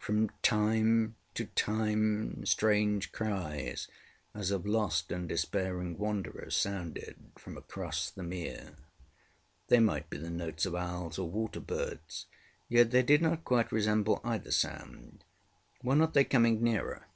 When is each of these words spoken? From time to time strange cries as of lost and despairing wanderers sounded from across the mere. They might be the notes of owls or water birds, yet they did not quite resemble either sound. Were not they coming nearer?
From 0.00 0.30
time 0.42 1.14
to 1.34 1.44
time 1.44 2.44
strange 2.44 3.12
cries 3.12 3.86
as 4.34 4.50
of 4.50 4.66
lost 4.66 5.12
and 5.12 5.28
despairing 5.28 5.96
wanderers 5.96 6.56
sounded 6.56 7.14
from 7.38 7.56
across 7.56 8.10
the 8.10 8.24
mere. 8.24 8.74
They 9.68 9.78
might 9.78 10.10
be 10.10 10.16
the 10.18 10.28
notes 10.28 10.66
of 10.66 10.74
owls 10.74 11.20
or 11.20 11.30
water 11.30 11.60
birds, 11.60 12.26
yet 12.68 12.90
they 12.90 13.04
did 13.04 13.22
not 13.22 13.44
quite 13.44 13.70
resemble 13.70 14.20
either 14.24 14.50
sound. 14.50 15.22
Were 15.84 15.94
not 15.94 16.14
they 16.14 16.24
coming 16.24 16.64
nearer? 16.64 17.06